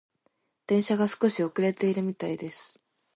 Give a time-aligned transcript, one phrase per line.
[0.65, 2.79] 電車が少し遅れているみたいです。